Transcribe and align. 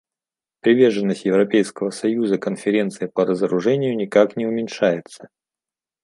Приверженность 0.61 1.25
Европейского 1.25 1.91
союза 1.91 2.39
Конференции 2.39 3.05
по 3.05 3.23
разоружению 3.23 3.95
никак 3.95 4.35
не 4.35 4.47
уменьшается. 4.47 5.29